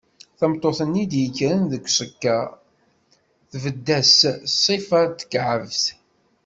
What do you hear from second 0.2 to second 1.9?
Tameṭṭut-nni i d-yekkren seg